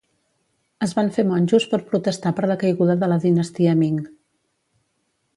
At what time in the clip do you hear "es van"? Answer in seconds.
0.85-1.09